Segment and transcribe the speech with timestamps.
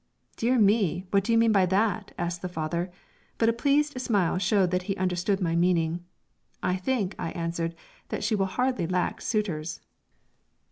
[0.35, 2.91] "Dear me, what do you mean by that?" asked the father;
[3.37, 6.03] but a pleased smile showed that he understood my meaning.
[6.63, 7.75] "I think," I answered,
[8.09, 9.79] "that she will hardly lack suitors."